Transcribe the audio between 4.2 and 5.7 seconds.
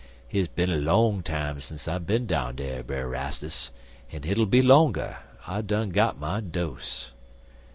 hit'll be longer. I